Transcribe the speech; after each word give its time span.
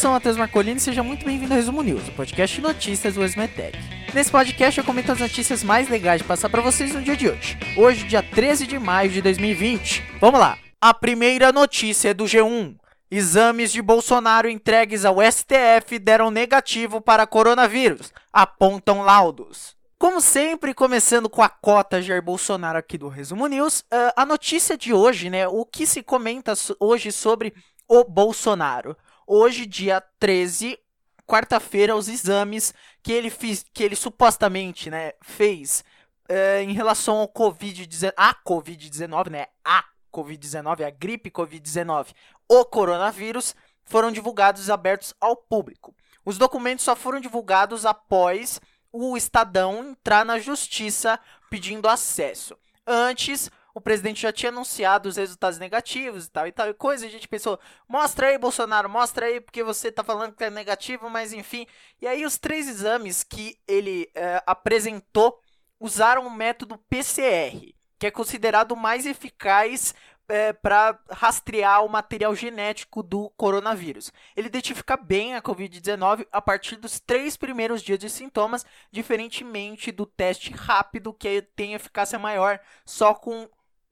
sou 0.00 0.12
Matheus 0.12 0.38
Marcolini 0.38 0.78
e 0.78 0.80
seja 0.80 1.02
muito 1.02 1.26
bem-vindo 1.26 1.52
ao 1.52 1.58
Resumo 1.58 1.82
News, 1.82 2.08
o 2.08 2.12
podcast 2.12 2.56
de 2.56 2.62
notícias 2.62 3.16
do 3.16 3.22
Esmetec. 3.22 3.78
Nesse 4.14 4.30
podcast 4.30 4.80
eu 4.80 4.86
comento 4.86 5.12
as 5.12 5.18
notícias 5.18 5.62
mais 5.62 5.90
legais 5.90 6.22
de 6.22 6.26
passar 6.26 6.48
para 6.48 6.62
vocês 6.62 6.94
no 6.94 7.02
dia 7.02 7.14
de 7.14 7.28
hoje. 7.28 7.58
Hoje, 7.76 8.06
dia 8.06 8.22
13 8.22 8.66
de 8.66 8.78
maio 8.78 9.10
de 9.10 9.20
2020. 9.20 10.02
Vamos 10.18 10.40
lá! 10.40 10.56
A 10.80 10.94
primeira 10.94 11.52
notícia 11.52 12.08
é 12.08 12.14
do 12.14 12.24
G1. 12.24 12.76
Exames 13.10 13.70
de 13.70 13.82
Bolsonaro 13.82 14.48
entregues 14.48 15.04
ao 15.04 15.16
STF 15.20 15.98
deram 15.98 16.30
negativo 16.30 17.02
para 17.02 17.26
coronavírus, 17.26 18.10
apontam 18.32 19.02
laudos. 19.02 19.76
Como 19.98 20.22
sempre, 20.22 20.72
começando 20.72 21.28
com 21.28 21.42
a 21.42 21.48
cota 21.50 22.00
Jair 22.00 22.22
Bolsonaro 22.22 22.78
aqui 22.78 22.96
do 22.96 23.08
Resumo 23.08 23.46
News, 23.46 23.80
uh, 23.80 24.16
a 24.16 24.24
notícia 24.24 24.78
de 24.78 24.94
hoje, 24.94 25.28
né? 25.28 25.46
O 25.46 25.66
que 25.66 25.86
se 25.86 26.02
comenta 26.02 26.54
hoje 26.80 27.12
sobre 27.12 27.52
o 27.86 28.02
Bolsonaro. 28.02 28.96
Hoje, 29.32 29.64
dia 29.64 30.00
13, 30.18 30.76
quarta-feira, 31.24 31.94
os 31.94 32.08
exames 32.08 32.74
que 33.00 33.12
ele, 33.12 33.30
fiz, 33.30 33.64
que 33.72 33.84
ele 33.84 33.94
supostamente 33.94 34.90
né, 34.90 35.12
fez 35.22 35.84
uh, 36.28 36.62
em 36.62 36.72
relação 36.72 37.18
ao 37.18 37.28
Covid-19, 37.28 38.12
a 38.16 38.34
Covid-19, 38.34 39.30
né? 39.30 39.46
A 39.64 39.84
Covid-19, 40.12 40.84
a 40.84 40.90
gripe 40.90 41.30
Covid-19, 41.30 42.08
o 42.48 42.64
coronavírus, 42.64 43.54
foram 43.84 44.10
divulgados 44.10 44.66
e 44.66 44.72
abertos 44.72 45.14
ao 45.20 45.36
público. 45.36 45.94
Os 46.24 46.36
documentos 46.36 46.84
só 46.84 46.96
foram 46.96 47.20
divulgados 47.20 47.86
após 47.86 48.60
o 48.92 49.16
Estadão 49.16 49.90
entrar 49.90 50.24
na 50.24 50.40
justiça 50.40 51.20
pedindo 51.48 51.86
acesso. 51.86 52.58
Antes, 52.84 53.48
o 53.80 53.82
presidente 53.82 54.20
já 54.20 54.32
tinha 54.32 54.50
anunciado 54.50 55.08
os 55.08 55.16
resultados 55.16 55.58
negativos 55.58 56.26
e 56.26 56.30
tal 56.30 56.46
e 56.46 56.52
tal 56.52 56.68
e 56.68 56.74
coisa. 56.74 57.06
A 57.06 57.08
gente 57.08 57.26
pensou, 57.26 57.58
mostra 57.88 58.28
aí, 58.28 58.38
Bolsonaro, 58.38 58.88
mostra 58.88 59.26
aí, 59.26 59.40
porque 59.40 59.64
você 59.64 59.90
tá 59.90 60.04
falando 60.04 60.34
que 60.34 60.44
é 60.44 60.50
negativo, 60.50 61.08
mas 61.08 61.32
enfim. 61.32 61.66
E 62.00 62.06
aí, 62.06 62.24
os 62.24 62.38
três 62.38 62.68
exames 62.68 63.24
que 63.24 63.58
ele 63.66 64.10
é, 64.14 64.42
apresentou 64.46 65.40
usaram 65.80 66.26
o 66.26 66.30
método 66.30 66.76
PCR, 66.90 67.74
que 67.98 68.06
é 68.06 68.10
considerado 68.10 68.72
o 68.72 68.76
mais 68.76 69.06
eficaz 69.06 69.94
é, 70.30 70.52
para 70.52 70.98
rastrear 71.10 71.84
o 71.84 71.88
material 71.88 72.34
genético 72.34 73.02
do 73.02 73.30
coronavírus. 73.30 74.12
Ele 74.36 74.46
identifica 74.46 74.96
bem 74.96 75.34
a 75.34 75.42
Covid-19 75.42 76.26
a 76.30 76.40
partir 76.40 76.76
dos 76.76 77.00
três 77.00 77.36
primeiros 77.36 77.82
dias 77.82 77.98
de 77.98 78.08
sintomas, 78.08 78.64
diferentemente 78.92 79.90
do 79.90 80.06
teste 80.06 80.52
rápido, 80.52 81.12
que 81.12 81.42
tem 81.56 81.74
eficácia 81.74 82.18
maior 82.18 82.60
só 82.84 83.12
com 83.12 83.48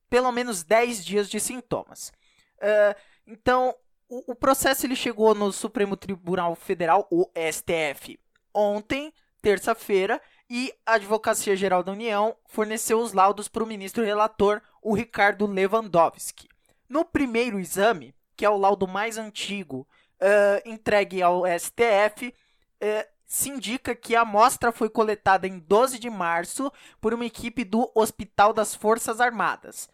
pelo 0.08 0.32
menos 0.32 0.62
10 0.62 1.04
dias 1.04 1.28
de 1.28 1.38
sintomas. 1.40 2.12
Uh, 2.58 2.94
então, 3.26 3.74
o, 4.08 4.32
o, 4.32 4.34
processo 4.34 4.86
ele 4.86 4.96
chegou 4.96 5.34
no 5.34 5.52
Supremo 5.52 5.96
Tribunal 5.96 6.54
Federal, 6.54 7.06
o 7.10 7.30
STF, 7.36 8.18
ontem, 8.54 9.12
terça-feira, 9.42 10.20
e 10.50 10.72
a 10.86 10.94
Advocacia 10.94 11.54
Geral 11.54 11.82
da 11.82 11.92
União 11.92 12.34
forneceu 12.46 13.00
os 13.00 13.12
laudos 13.12 13.48
para 13.48 13.62
o 13.62 13.66
ministro 13.66 14.04
relator, 14.04 14.62
o 14.82 14.94
Ricardo 14.94 15.46
Lewandowski. 15.46 16.48
No 16.88 17.04
primeiro 17.04 17.60
exame, 17.60 18.14
que 18.34 18.44
é 18.44 18.50
o 18.50 18.56
laudo 18.56 18.88
mais 18.88 19.18
antigo 19.18 19.86
uh, 20.20 20.68
entregue 20.68 21.22
ao 21.22 21.42
STF, 21.46 22.28
uh, 22.28 23.18
se 23.26 23.50
indica 23.50 23.94
que 23.94 24.16
a 24.16 24.22
amostra 24.22 24.72
foi 24.72 24.88
coletada 24.88 25.46
em 25.46 25.58
12 25.58 25.98
de 25.98 26.08
março 26.08 26.72
por 26.98 27.12
uma 27.12 27.26
equipe 27.26 27.62
do 27.62 27.90
Hospital 27.94 28.54
das 28.54 28.74
Forças 28.74 29.20
Armadas. 29.20 29.86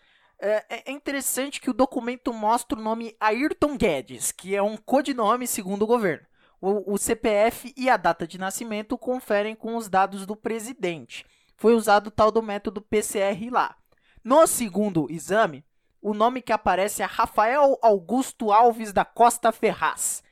É, 0.47 0.91
é 0.91 0.93
interessante 0.93 1.59
que 1.59 1.71
o 1.71 1.75
documento 1.75 2.31
mostra 2.31 2.79
o 2.79 2.83
nome 2.83 3.17
Ayrton 3.19 3.79
Guedes, 3.79 4.31
que 4.31 4.55
é 4.55 4.63
um 4.63 4.77
codinome 4.77 5.47
segundo 5.47 5.83
o 5.83 5.87
governo. 5.87 6.27
O, 6.61 6.93
o 6.93 6.99
CPF 6.99 7.73
e 7.75 7.89
a 7.89 7.97
data 7.97 8.27
de 8.27 8.37
nascimento 8.37 8.99
conferem 8.99 9.55
com 9.55 9.75
os 9.75 9.89
dados 9.89 10.27
do 10.27 10.37
presidente. 10.37 11.25
Foi 11.57 11.75
usado 11.75 12.09
o 12.09 12.11
tal 12.11 12.31
do 12.31 12.43
método 12.43 12.83
PCR 12.83 13.49
lá. 13.51 13.75
No 14.23 14.47
segundo 14.47 15.07
exame, 15.11 15.65
o 16.03 16.13
nome 16.13 16.43
que 16.43 16.53
aparece 16.53 17.03
é 17.03 17.07
Rafael 17.07 17.79
Augusto 17.81 18.53
Alves 18.53 18.93
da 18.93 19.05
Costa 19.05 19.51
Ferraz. 19.51 20.23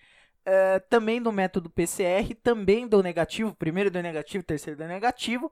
Uh, 0.41 0.83
também 0.91 1.23
do 1.23 1.33
método 1.33 1.71
PCR, 1.71 2.35
também 2.43 2.87
do 2.87 3.03
negativo, 3.03 3.55
primeiro 3.55 3.91
do 3.91 4.03
negativo, 4.03 4.45
terceiro 4.45 4.79
do 4.79 4.87
negativo, 4.87 5.51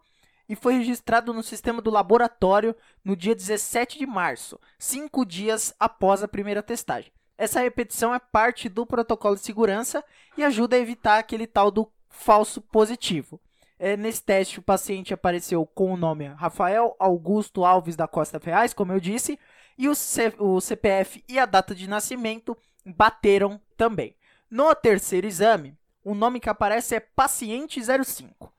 e 0.50 0.56
foi 0.56 0.78
registrado 0.78 1.32
no 1.32 1.44
sistema 1.44 1.80
do 1.80 1.92
laboratório 1.92 2.74
no 3.04 3.14
dia 3.14 3.36
17 3.36 3.96
de 3.96 4.04
março, 4.04 4.58
cinco 4.76 5.24
dias 5.24 5.72
após 5.78 6.24
a 6.24 6.28
primeira 6.28 6.60
testagem. 6.60 7.12
Essa 7.38 7.60
repetição 7.60 8.12
é 8.12 8.18
parte 8.18 8.68
do 8.68 8.84
protocolo 8.84 9.36
de 9.36 9.42
segurança 9.42 10.04
e 10.36 10.42
ajuda 10.42 10.74
a 10.74 10.80
evitar 10.80 11.20
aquele 11.20 11.46
tal 11.46 11.70
do 11.70 11.88
falso 12.08 12.60
positivo. 12.60 13.40
É, 13.78 13.96
nesse 13.96 14.24
teste, 14.24 14.58
o 14.58 14.62
paciente 14.62 15.14
apareceu 15.14 15.64
com 15.66 15.94
o 15.94 15.96
nome 15.96 16.26
Rafael 16.26 16.96
Augusto 16.98 17.64
Alves 17.64 17.94
da 17.94 18.08
Costa 18.08 18.40
Ferraz, 18.40 18.74
como 18.74 18.92
eu 18.92 18.98
disse, 18.98 19.38
e 19.78 19.88
o, 19.88 19.94
C 19.94 20.34
o 20.36 20.60
CPF 20.60 21.22
e 21.28 21.38
a 21.38 21.46
data 21.46 21.76
de 21.76 21.88
nascimento 21.88 22.58
bateram 22.84 23.60
também. 23.76 24.16
No 24.50 24.74
terceiro 24.74 25.28
exame, 25.28 25.78
o 26.02 26.12
nome 26.12 26.40
que 26.40 26.50
aparece 26.50 26.96
é 26.96 27.00
Paciente 27.00 27.80
05. 27.80 28.52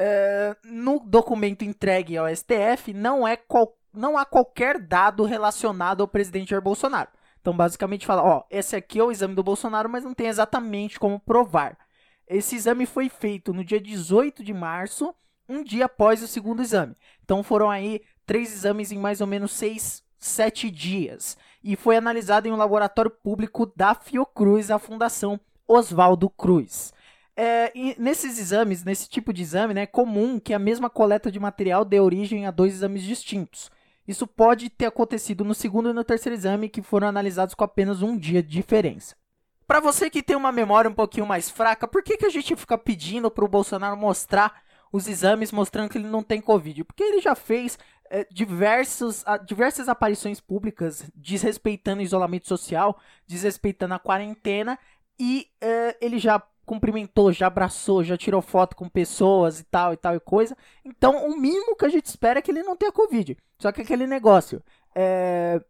É, 0.00 0.56
no 0.64 1.00
documento 1.00 1.64
entregue 1.64 2.16
ao 2.16 2.28
STF, 2.28 2.92
não, 2.94 3.26
é 3.26 3.36
qual, 3.36 3.76
não 3.92 4.16
há 4.16 4.24
qualquer 4.24 4.78
dado 4.78 5.24
relacionado 5.24 6.00
ao 6.00 6.08
presidente 6.08 6.50
Jair 6.50 6.62
Bolsonaro. 6.62 7.10
Então, 7.40 7.56
basicamente, 7.56 8.06
fala: 8.06 8.22
ó, 8.22 8.44
esse 8.50 8.76
aqui 8.76 8.98
é 8.98 9.02
o 9.02 9.10
exame 9.10 9.34
do 9.34 9.42
Bolsonaro, 9.42 9.88
mas 9.88 10.04
não 10.04 10.14
tem 10.14 10.28
exatamente 10.28 11.00
como 11.00 11.18
provar. 11.18 11.76
Esse 12.28 12.54
exame 12.54 12.86
foi 12.86 13.08
feito 13.08 13.52
no 13.52 13.64
dia 13.64 13.80
18 13.80 14.44
de 14.44 14.52
março, 14.52 15.14
um 15.48 15.64
dia 15.64 15.86
após 15.86 16.22
o 16.22 16.28
segundo 16.28 16.62
exame. 16.62 16.94
Então, 17.24 17.42
foram 17.42 17.70
aí 17.70 18.02
três 18.26 18.52
exames 18.52 18.92
em 18.92 18.98
mais 18.98 19.20
ou 19.20 19.26
menos 19.26 19.52
seis, 19.52 20.04
sete 20.18 20.70
dias. 20.70 21.36
E 21.64 21.74
foi 21.74 21.96
analisado 21.96 22.46
em 22.46 22.52
um 22.52 22.56
laboratório 22.56 23.10
público 23.10 23.72
da 23.74 23.94
Fiocruz, 23.94 24.70
a 24.70 24.78
Fundação 24.78 25.40
Oswaldo 25.66 26.28
Cruz. 26.30 26.92
É, 27.40 27.72
nesses 27.96 28.36
exames, 28.36 28.82
nesse 28.82 29.08
tipo 29.08 29.32
de 29.32 29.42
exame, 29.42 29.72
né, 29.72 29.82
é 29.82 29.86
comum 29.86 30.40
que 30.40 30.52
a 30.52 30.58
mesma 30.58 30.90
coleta 30.90 31.30
de 31.30 31.38
material 31.38 31.84
dê 31.84 32.00
origem 32.00 32.46
a 32.46 32.50
dois 32.50 32.74
exames 32.74 33.04
distintos. 33.04 33.70
Isso 34.08 34.26
pode 34.26 34.68
ter 34.68 34.86
acontecido 34.86 35.44
no 35.44 35.54
segundo 35.54 35.90
e 35.90 35.92
no 35.92 36.02
terceiro 36.02 36.34
exame, 36.34 36.68
que 36.68 36.82
foram 36.82 37.06
analisados 37.06 37.54
com 37.54 37.62
apenas 37.62 38.02
um 38.02 38.18
dia 38.18 38.42
de 38.42 38.48
diferença. 38.48 39.14
Para 39.68 39.78
você 39.78 40.10
que 40.10 40.20
tem 40.20 40.34
uma 40.34 40.50
memória 40.50 40.90
um 40.90 40.94
pouquinho 40.94 41.26
mais 41.26 41.48
fraca, 41.48 41.86
por 41.86 42.02
que, 42.02 42.16
que 42.16 42.26
a 42.26 42.30
gente 42.30 42.56
fica 42.56 42.76
pedindo 42.76 43.30
para 43.30 43.44
o 43.44 43.48
Bolsonaro 43.48 43.96
mostrar 43.96 44.60
os 44.90 45.06
exames 45.06 45.52
mostrando 45.52 45.90
que 45.90 45.98
ele 45.98 46.08
não 46.08 46.24
tem 46.24 46.40
Covid? 46.40 46.82
Porque 46.82 47.04
ele 47.04 47.20
já 47.20 47.36
fez 47.36 47.78
é, 48.10 48.26
diversos, 48.32 49.22
a, 49.24 49.36
diversas 49.36 49.88
aparições 49.88 50.40
públicas 50.40 51.08
desrespeitando 51.14 52.00
o 52.00 52.04
isolamento 52.04 52.48
social, 52.48 52.98
desrespeitando 53.28 53.94
a 53.94 53.98
quarentena, 54.00 54.76
e 55.20 55.46
é, 55.60 55.96
ele 56.00 56.18
já 56.18 56.42
cumprimentou, 56.68 57.32
já 57.32 57.46
abraçou, 57.46 58.04
já 58.04 58.16
tirou 58.16 58.42
foto 58.42 58.76
com 58.76 58.88
pessoas 58.88 59.58
e 59.58 59.64
tal 59.64 59.94
e 59.94 59.96
tal 59.96 60.14
e 60.14 60.20
coisa. 60.20 60.54
Então, 60.84 61.26
o 61.26 61.40
mínimo 61.40 61.74
que 61.74 61.86
a 61.86 61.88
gente 61.88 62.04
espera 62.04 62.38
é 62.38 62.42
que 62.42 62.50
ele 62.50 62.62
não 62.62 62.76
tenha 62.76 62.92
Covid. 62.92 63.36
Só 63.58 63.72
que 63.72 63.80
aquele 63.80 64.06
negócio. 64.06 64.62
É... 64.94 65.60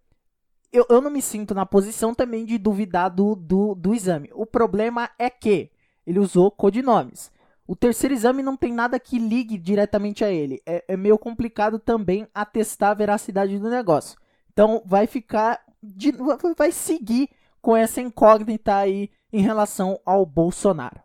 Eu, 0.71 0.85
eu 0.91 1.01
não 1.01 1.11
me 1.11 1.23
sinto 1.23 1.55
na 1.55 1.65
posição 1.65 2.13
também 2.13 2.45
de 2.45 2.59
duvidar 2.59 3.09
do, 3.09 3.35
do, 3.35 3.75
do 3.75 3.95
exame. 3.95 4.29
O 4.35 4.45
problema 4.45 5.09
é 5.19 5.31
que 5.31 5.71
ele 6.07 6.19
usou 6.19 6.51
codinomes. 6.51 7.31
O 7.67 7.77
terceiro 7.77 8.15
exame 8.15 8.43
não 8.43 8.57
tem 8.57 8.73
nada 8.73 8.99
que 8.99 9.19
ligue 9.19 9.57
diretamente 9.57 10.25
a 10.25 10.31
ele. 10.31 10.61
É, 10.67 10.85
é 10.89 10.97
meio 10.97 11.17
complicado 11.17 11.79
também 11.79 12.27
atestar 12.35 12.91
a 12.91 12.95
veracidade 12.95 13.59
do 13.59 13.71
negócio. 13.71 14.19
Então 14.53 14.83
vai 14.85 15.07
ficar. 15.07 15.61
De, 15.83 16.13
vai 16.57 16.73
seguir 16.73 17.31
com 17.69 17.77
essa 17.77 18.01
incógnita 18.01 18.77
aí 18.77 19.11
em 19.31 19.43
relação 19.43 20.01
ao 20.07 20.25
Bolsonaro. 20.25 21.03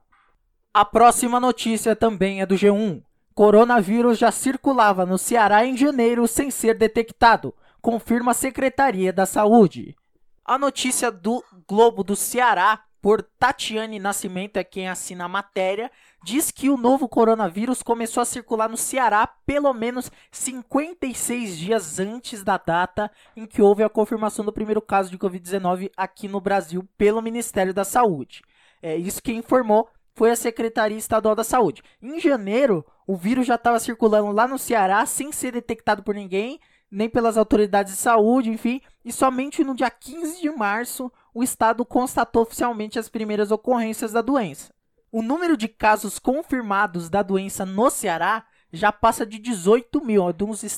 A 0.73 0.85
próxima 0.85 1.37
notícia 1.37 1.93
também 1.93 2.39
é 2.39 2.45
do 2.45 2.55
G1. 2.55 3.03
Coronavírus 3.35 4.17
já 4.17 4.31
circulava 4.31 5.05
no 5.05 5.17
Ceará 5.17 5.65
em 5.65 5.75
janeiro 5.75 6.25
sem 6.25 6.49
ser 6.49 6.77
detectado, 6.77 7.53
confirma 7.81 8.31
a 8.31 8.33
Secretaria 8.33 9.11
da 9.11 9.25
Saúde. 9.25 9.93
A 10.45 10.57
notícia 10.57 11.11
do 11.11 11.43
Globo 11.67 12.01
do 12.01 12.15
Ceará, 12.15 12.81
por 13.03 13.21
Tatiane 13.21 13.99
Nascimento, 13.99 14.55
é 14.55 14.63
quem 14.63 14.87
assina 14.87 15.25
a 15.25 15.27
matéria, 15.27 15.91
diz 16.23 16.49
que 16.51 16.69
o 16.69 16.77
novo 16.77 17.09
coronavírus 17.09 17.83
começou 17.83 18.21
a 18.21 18.25
circular 18.25 18.69
no 18.69 18.77
Ceará 18.77 19.27
pelo 19.27 19.73
menos 19.73 20.09
56 20.31 21.57
dias 21.57 21.99
antes 21.99 22.45
da 22.45 22.57
data 22.57 23.11
em 23.35 23.45
que 23.45 23.61
houve 23.61 23.83
a 23.83 23.89
confirmação 23.89 24.45
do 24.45 24.53
primeiro 24.53 24.81
caso 24.81 25.11
de 25.11 25.17
Covid-19 25.17 25.91
aqui 25.97 26.29
no 26.29 26.39
Brasil 26.39 26.87
pelo 26.97 27.21
Ministério 27.21 27.73
da 27.73 27.83
Saúde. 27.83 28.41
É 28.81 28.95
isso 28.95 29.21
que 29.21 29.33
informou 29.33 29.89
foi 30.15 30.31
a 30.31 30.35
Secretaria 30.37 30.97
Estadual 30.97 31.35
da 31.35 31.43
Saúde. 31.43 31.83
Em 32.01 32.21
janeiro, 32.21 32.85
o 33.05 33.17
vírus 33.17 33.45
já 33.45 33.55
estava 33.55 33.79
circulando 33.79 34.31
lá 34.31 34.47
no 34.47 34.57
Ceará 34.57 35.05
sem 35.05 35.29
ser 35.29 35.51
detectado 35.51 36.03
por 36.03 36.15
ninguém, 36.15 36.57
nem 36.93 37.09
pelas 37.09 37.37
autoridades 37.37 37.93
de 37.93 37.99
saúde, 37.99 38.51
enfim, 38.51 38.79
e 39.03 39.11
somente 39.11 39.63
no 39.63 39.73
dia 39.73 39.89
15 39.89 40.39
de 40.39 40.49
março 40.51 41.11
o 41.33 41.43
estado 41.43 41.83
constatou 41.83 42.43
oficialmente 42.43 42.99
as 42.99 43.09
primeiras 43.09 43.49
ocorrências 43.49 44.11
da 44.11 44.21
doença. 44.21 44.71
O 45.11 45.23
número 45.23 45.57
de 45.57 45.67
casos 45.67 46.19
confirmados 46.19 47.09
da 47.09 47.23
doença 47.23 47.65
no 47.65 47.89
Ceará 47.89 48.45
já 48.71 48.91
passa 48.91 49.25
de 49.25 49.39
18 49.39 50.05
mil. 50.05 50.23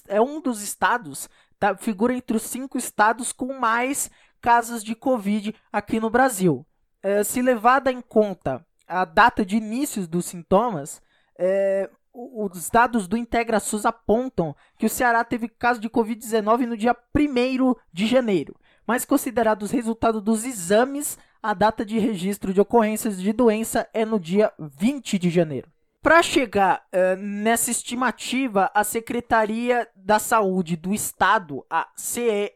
É 0.07 0.21
um 0.21 0.39
dos 0.39 0.61
estados, 0.61 1.29
tá, 1.59 1.75
figura 1.75 2.13
entre 2.13 2.37
os 2.37 2.43
cinco 2.43 2.77
estados 2.77 3.33
com 3.33 3.59
mais 3.59 4.09
casos 4.41 4.83
de 4.83 4.95
Covid 4.95 5.53
aqui 5.71 5.99
no 5.99 6.09
Brasil. 6.09 6.65
É, 7.03 7.23
se 7.25 7.41
levada 7.41 7.91
em 7.91 8.01
conta 8.01 8.65
a 8.87 9.03
data 9.03 9.45
de 9.45 9.57
início 9.57 10.07
dos 10.07 10.25
sintomas, 10.25 11.01
é, 11.37 11.89
os 12.15 12.69
dados 12.69 13.07
do 13.07 13.17
IntegraSUS 13.17 13.85
apontam 13.85 14.55
que 14.77 14.85
o 14.85 14.89
Ceará 14.89 15.23
teve 15.23 15.49
caso 15.49 15.81
de 15.81 15.89
Covid-19 15.89 16.65
no 16.65 16.77
dia 16.77 16.95
1 17.13 17.75
de 17.91 18.07
janeiro, 18.07 18.55
mas 18.87 19.03
considerados 19.03 19.71
resultados 19.71 20.21
dos 20.21 20.45
exames, 20.45 21.17
a 21.43 21.53
data 21.53 21.85
de 21.85 21.99
registro 21.99 22.53
de 22.53 22.61
ocorrências 22.61 23.21
de 23.21 23.33
doença 23.33 23.87
é 23.93 24.05
no 24.05 24.19
dia 24.19 24.51
20 24.57 25.19
de 25.19 25.29
janeiro. 25.29 25.69
Para 26.01 26.21
chegar 26.21 26.85
uh, 26.93 27.17
nessa 27.19 27.71
estimativa, 27.71 28.71
a 28.73 28.83
Secretaria 28.83 29.87
da 29.95 30.19
Saúde 30.19 30.75
do 30.75 30.93
Estado, 30.93 31.65
a 31.69 31.87
SESA, 31.95 32.53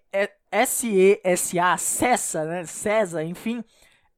CESA, 1.78 2.46
né, 2.46 2.66
CESA, 2.66 3.24
enfim, 3.24 3.64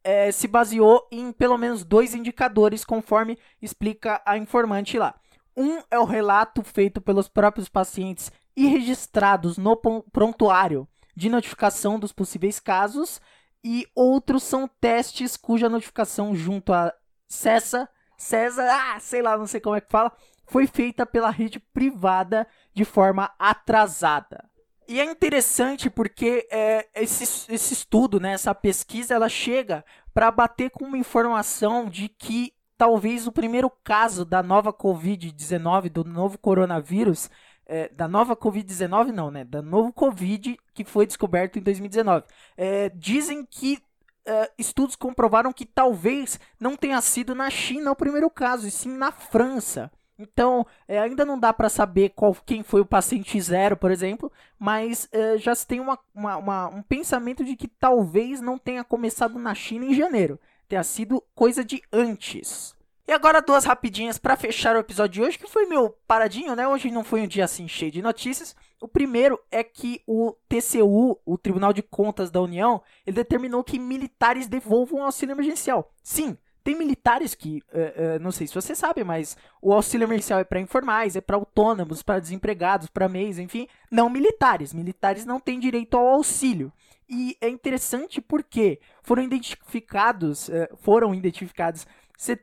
é, 0.03 0.31
se 0.31 0.47
baseou 0.47 1.07
em 1.11 1.31
pelo 1.31 1.57
menos 1.57 1.83
dois 1.83 2.13
indicadores, 2.13 2.83
conforme 2.83 3.37
explica 3.61 4.21
a 4.25 4.37
informante 4.37 4.97
lá. 4.97 5.15
Um 5.55 5.81
é 5.89 5.99
o 5.99 6.05
relato 6.05 6.63
feito 6.63 7.01
pelos 7.01 7.27
próprios 7.27 7.67
pacientes 7.67 8.31
e 8.55 8.67
registrados 8.67 9.57
no 9.57 9.75
prontuário 10.11 10.87
de 11.15 11.29
notificação 11.29 11.99
dos 11.99 12.11
possíveis 12.11 12.59
casos, 12.59 13.19
e 13.63 13.85
outros 13.95 14.43
são 14.43 14.67
testes 14.67 15.37
cuja 15.37 15.69
notificação 15.69 16.35
junto 16.35 16.73
a 16.73 16.93
CESA, 17.27 17.87
CESA, 18.17 18.63
ah, 18.63 18.99
sei 18.99 19.21
lá, 19.21 19.37
não 19.37 19.45
sei 19.45 19.59
como 19.59 19.75
é 19.75 19.81
que 19.81 19.91
fala, 19.91 20.11
foi 20.45 20.67
feita 20.67 21.05
pela 21.05 21.29
rede 21.29 21.59
privada 21.59 22.47
de 22.73 22.83
forma 22.83 23.31
atrasada. 23.37 24.49
E 24.87 24.99
é 24.99 25.05
interessante 25.05 25.89
porque 25.89 26.47
é, 26.51 26.87
esse, 26.95 27.23
esse 27.53 27.73
estudo, 27.73 28.19
né, 28.19 28.33
essa 28.33 28.53
pesquisa, 28.53 29.13
ela 29.13 29.29
chega 29.29 29.85
para 30.13 30.29
bater 30.31 30.69
com 30.71 30.85
uma 30.85 30.97
informação 30.97 31.89
de 31.89 32.09
que 32.09 32.53
talvez 32.81 33.27
o 33.27 33.31
primeiro 33.31 33.71
caso 33.83 34.25
da 34.25 34.41
nova 34.41 34.73
Covid-19, 34.73 35.87
do 35.87 36.03
novo 36.03 36.39
coronavírus, 36.39 37.29
é, 37.63 37.87
da 37.89 38.07
nova 38.07 38.35
Covid-19 38.35 39.11
não, 39.11 39.29
né, 39.29 39.43
da 39.43 39.61
novo 39.61 39.93
Covid 39.93 40.57
que 40.73 40.83
foi 40.83 41.05
descoberto 41.05 41.59
em 41.59 41.61
2019. 41.61 42.25
É, 42.57 42.89
dizem 42.89 43.45
que 43.45 43.77
é, 44.25 44.49
estudos 44.57 44.95
comprovaram 44.95 45.53
que 45.53 45.63
talvez 45.63 46.39
não 46.59 46.75
tenha 46.75 46.99
sido 47.01 47.35
na 47.35 47.51
China 47.51 47.91
o 47.91 47.95
primeiro 47.95 48.31
caso, 48.31 48.67
e 48.67 48.71
sim 48.71 48.89
na 48.89 49.11
França. 49.11 49.91
Então, 50.17 50.65
é, 50.87 50.97
ainda 50.99 51.23
não 51.23 51.39
dá 51.39 51.53
para 51.53 51.69
saber 51.69 52.09
qual, 52.09 52.35
quem 52.43 52.63
foi 52.63 52.81
o 52.81 52.85
paciente 52.85 53.39
zero, 53.39 53.77
por 53.77 53.91
exemplo, 53.91 54.31
mas 54.57 55.07
é, 55.11 55.37
já 55.37 55.53
se 55.53 55.67
tem 55.67 55.79
uma, 55.79 55.99
uma, 56.15 56.37
uma, 56.37 56.67
um 56.69 56.81
pensamento 56.81 57.43
de 57.43 57.55
que 57.55 57.67
talvez 57.67 58.41
não 58.41 58.57
tenha 58.57 58.83
começado 58.83 59.37
na 59.37 59.53
China 59.53 59.85
em 59.85 59.93
janeiro, 59.93 60.39
tenha 60.71 60.83
sido 60.85 61.21
coisa 61.35 61.65
de 61.65 61.81
antes. 61.91 62.73
E 63.05 63.11
agora 63.11 63.41
duas 63.41 63.65
rapidinhas 63.65 64.17
para 64.17 64.37
fechar 64.37 64.73
o 64.73 64.79
episódio 64.79 65.15
de 65.15 65.21
hoje, 65.21 65.37
que 65.37 65.45
foi 65.49 65.65
meu 65.65 65.89
paradinho, 66.07 66.55
né? 66.55 66.65
Hoje 66.65 66.89
não 66.89 67.03
foi 67.03 67.21
um 67.21 67.27
dia 67.27 67.43
assim 67.43 67.67
cheio 67.67 67.91
de 67.91 68.01
notícias. 68.01 68.55
O 68.79 68.87
primeiro 68.87 69.37
é 69.51 69.65
que 69.65 70.01
o 70.07 70.33
TCU, 70.47 71.19
o 71.25 71.37
Tribunal 71.37 71.73
de 71.73 71.81
Contas 71.81 72.31
da 72.31 72.39
União, 72.39 72.81
ele 73.05 73.17
determinou 73.17 73.65
que 73.65 73.77
militares 73.77 74.47
devolvam 74.47 75.01
o 75.01 75.03
auxílio 75.03 75.33
emergencial. 75.33 75.91
Sim, 76.01 76.37
tem 76.63 76.73
militares 76.73 77.35
que, 77.35 77.61
uh, 77.73 78.15
uh, 78.15 78.19
não 78.21 78.31
sei 78.31 78.47
se 78.47 78.55
você 78.55 78.73
sabe, 78.73 79.03
mas 79.03 79.35
o 79.61 79.73
auxílio 79.73 80.05
emergencial 80.05 80.39
é 80.39 80.45
para 80.45 80.61
informais, 80.61 81.17
é 81.17 81.21
para 81.21 81.35
autônomos, 81.35 82.01
para 82.01 82.19
desempregados, 82.19 82.87
para 82.87 83.09
MEIs, 83.09 83.39
enfim, 83.39 83.67
não 83.91 84.09
militares. 84.09 84.73
Militares 84.73 85.25
não 85.25 85.37
têm 85.37 85.59
direito 85.59 85.97
ao 85.97 86.07
auxílio. 86.07 86.71
E 87.11 87.37
é 87.41 87.49
interessante 87.49 88.21
porque 88.21 88.79
foram 89.03 89.21
identificados, 89.21 90.47
uh, 90.47 90.75
foram 90.77 91.13
identificados 91.13 91.85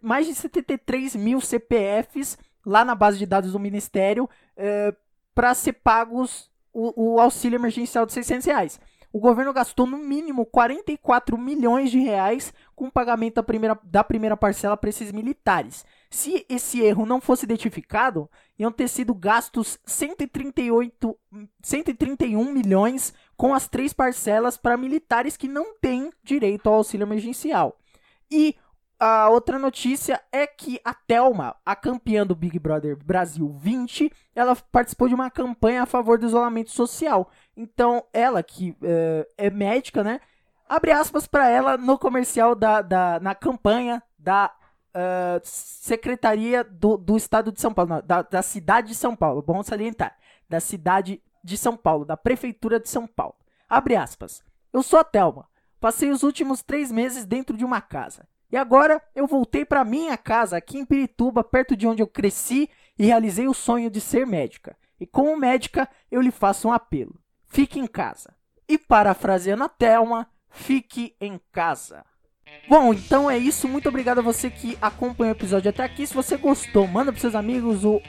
mais 0.03 0.27
de 0.27 0.35
73 0.35 1.17
mil 1.17 1.41
CPFs 1.41 2.37
lá 2.67 2.85
na 2.85 2.95
base 2.95 3.17
de 3.17 3.25
dados 3.25 3.53
do 3.53 3.61
Ministério 3.61 4.29
para 5.33 5.55
ser 5.55 5.75
pagos 5.75 6.51
o, 6.73 7.15
o, 7.15 7.21
auxílio 7.21 7.57
emergencial 7.57 8.05
de 8.05 8.13
600 8.13 8.45
reais 8.45 8.81
o 9.13 9.19
governo 9.19 9.53
gastou 9.53 9.87
no 9.87 9.99
mínimo 9.99 10.45
44 10.45 11.39
milhões 11.39 11.91
de 11.91 11.99
reais 11.99 12.53
com 12.77 12.87
o 12.87 12.93
pagamento 12.93 13.37
da 13.37 13.43
primeira, 13.43 13.79
da 13.83 14.05
primeira 14.05 14.37
parcela 14.37 14.77
para 14.77 14.91
esses 14.91 15.11
militares. 15.13 15.85
Se 16.11 16.45
esse 16.49 16.81
erro 16.81 17.07
não 17.07 17.21
fosse 17.21 17.45
identificado, 17.45 18.31
iam 18.59 18.71
ter 18.71 18.89
sido 18.89 19.15
gastos 19.15 19.79
138, 19.87 21.19
131 21.63 22.53
milhões 22.53 23.15
com 23.39 23.55
as 23.55 23.69
três 23.69 23.93
parcelas 23.93 24.57
para 24.57 24.77
militares 24.77 25.37
que 25.37 25.47
não 25.47 25.73
têm 25.81 26.13
direito 26.25 26.67
ao 26.67 26.75
auxílio 26.75 27.05
emergencial. 27.05 27.79
E 28.29 28.57
a 28.99 29.29
outra 29.29 29.61
notícia 29.61 30.21
é 30.33 30.45
que 30.45 30.81
a 30.85 30.93
Telma, 30.93 31.55
a 31.65 31.77
campeã 31.77 32.27
do 32.27 32.35
Big 32.35 32.59
Brother 32.59 32.97
Brasil 32.97 33.49
20, 33.49 34.13
ela 34.35 34.57
participou 34.57 35.07
de 35.07 35.15
uma 35.15 35.31
campanha 35.31 35.85
a 35.85 35.87
favor 35.87 36.19
do 36.19 36.27
isolamento 36.27 36.73
social. 36.73 37.31
Então, 37.57 38.05
ela 38.13 38.43
que 38.43 38.71
uh, 38.73 39.25
é 39.39 39.49
médica, 39.49 40.03
né? 40.03 40.21
Abre 40.69 40.91
aspas 40.91 41.29
para 41.29 41.49
ela 41.49 41.79
no 41.79 41.97
comercial 41.97 42.57
da, 42.57 42.83
da 42.83 43.21
na 43.21 43.37
campanha 43.37 44.03
da 44.19 44.53
uh, 44.89 45.41
Secretaria 45.45 46.65
do, 46.65 46.97
do 46.97 47.17
Estado 47.17 47.53
de 47.53 47.61
São 47.61 47.73
Paulo, 47.73 47.91
não, 47.91 48.03
da, 48.05 48.23
da 48.23 48.43
cidade 48.43 48.89
de 48.89 48.95
São 48.97 49.15
Paulo, 49.15 49.41
bom 49.43 49.63
salientar, 49.63 50.17
da 50.49 50.59
cidade 50.59 51.23
de 51.43 51.57
São 51.57 51.77
Paulo, 51.77 52.05
da 52.05 52.17
Prefeitura 52.17 52.81
de 52.81 52.89
São 52.89 53.07
Paulo. 53.07 53.37
Abre 53.69 53.97
aspas. 53.97 54.43
Eu 54.73 54.83
sou 54.83 54.99
a 54.99 55.05
Telma. 55.05 55.49
Passei 55.81 56.11
os 56.11 56.23
últimos 56.23 56.63
três 56.63 56.91
meses 56.91 57.25
dentro 57.25 57.57
de 57.57 57.65
uma 57.65 57.81
casa. 57.81 58.27
E 58.51 58.57
agora 58.57 59.03
eu 59.15 59.27
voltei 59.27 59.65
para 59.65 59.85
minha 59.85 60.17
casa 60.17 60.57
aqui 60.57 60.79
em 60.79 60.85
Pirituba, 60.85 61.45
perto 61.45 61.77
de 61.77 61.87
onde 61.87 62.03
eu 62.03 62.07
cresci 62.07 62.69
e 62.99 63.05
realizei 63.05 63.47
o 63.47 63.55
sonho 63.55 63.91
de 63.91 64.01
ser 64.01 64.27
médica. 64.27 64.77
E 64.99 65.07
como 65.07 65.37
médica, 65.37 65.89
eu 66.11 66.21
lhe 66.21 66.31
faço 66.31 66.69
um 66.69 66.73
apelo: 66.73 67.21
fique 67.47 67.79
em 67.79 67.87
casa. 67.87 68.35
E 68.67 68.77
parafraseando 68.77 69.65
a 69.65 69.69
Thelma, 69.69 70.29
fique 70.49 71.15
em 71.21 71.41
casa. 71.53 72.05
Bom, 72.69 72.93
então 72.93 73.31
é 73.31 73.39
isso. 73.39 73.67
Muito 73.67 73.89
obrigado 73.89 74.19
a 74.19 74.23
você 74.23 74.51
que 74.51 74.77
acompanhou 74.81 75.33
o 75.33 75.37
episódio 75.37 75.71
até 75.71 75.83
aqui. 75.83 76.07
Se 76.07 76.13
você 76.13 76.37
gostou, 76.37 76.87
manda 76.87 77.11
para 77.11 77.21
seus 77.21 77.35
amigos. 77.35 77.83
O, 77.83 78.03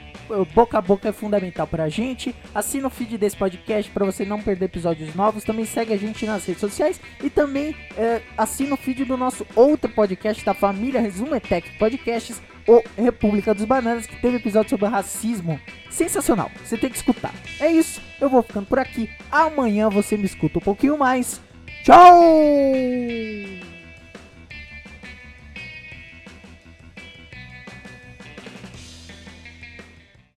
boca 0.54 0.76
a 0.76 0.82
boca 0.82 1.08
é 1.08 1.12
fundamental 1.12 1.66
para 1.66 1.84
a 1.84 1.88
gente. 1.88 2.34
Assina 2.54 2.86
o 2.86 2.90
feed 2.90 3.16
desse 3.16 3.36
podcast 3.36 3.90
para 3.90 4.04
você 4.04 4.24
não 4.26 4.40
perder 4.42 4.66
episódios 4.66 5.14
novos. 5.14 5.44
Também 5.44 5.64
segue 5.64 5.94
a 5.94 5.96
gente 5.96 6.26
nas 6.26 6.44
redes 6.44 6.60
sociais 6.60 7.00
e 7.24 7.30
também 7.30 7.74
é, 7.96 8.20
assina 8.36 8.74
o 8.74 8.76
feed 8.76 9.06
do 9.06 9.16
nosso 9.16 9.46
outro 9.56 9.90
podcast 9.90 10.44
da 10.44 10.52
família 10.52 11.00
Resumetech 11.00 11.78
Podcasts, 11.78 12.42
o 12.68 12.82
República 13.00 13.54
dos 13.54 13.64
Bananas, 13.64 14.06
que 14.06 14.20
teve 14.20 14.36
episódio 14.36 14.68
sobre 14.68 14.86
racismo. 14.88 15.58
Sensacional. 15.88 16.50
Você 16.62 16.76
tem 16.76 16.90
que 16.90 16.96
escutar. 16.96 17.32
É 17.58 17.72
isso. 17.72 18.02
Eu 18.20 18.28
vou 18.28 18.42
ficando 18.42 18.66
por 18.66 18.78
aqui. 18.78 19.08
Amanhã 19.32 19.88
você 19.88 20.18
me 20.18 20.26
escuta 20.26 20.58
um 20.58 20.62
pouquinho 20.62 20.98
mais. 20.98 21.40
Tchau! 21.82 23.69